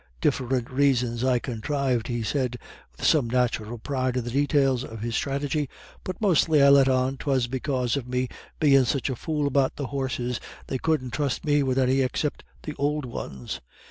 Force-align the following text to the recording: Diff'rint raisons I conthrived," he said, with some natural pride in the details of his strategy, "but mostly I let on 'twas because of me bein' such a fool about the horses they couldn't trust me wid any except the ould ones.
Diff'rint 0.19 0.67
raisons 0.71 1.23
I 1.23 1.37
conthrived," 1.37 2.07
he 2.07 2.23
said, 2.23 2.57
with 2.97 3.05
some 3.05 3.29
natural 3.29 3.77
pride 3.77 4.17
in 4.17 4.23
the 4.23 4.31
details 4.31 4.83
of 4.83 5.01
his 5.01 5.15
strategy, 5.15 5.69
"but 6.03 6.19
mostly 6.19 6.59
I 6.59 6.69
let 6.69 6.89
on 6.89 7.17
'twas 7.17 7.45
because 7.45 7.95
of 7.95 8.07
me 8.07 8.27
bein' 8.59 8.85
such 8.85 9.11
a 9.11 9.15
fool 9.15 9.45
about 9.45 9.75
the 9.75 9.85
horses 9.93 10.39
they 10.65 10.79
couldn't 10.79 11.11
trust 11.11 11.45
me 11.45 11.61
wid 11.61 11.77
any 11.77 12.01
except 12.01 12.43
the 12.63 12.73
ould 12.81 13.05
ones. 13.05 13.61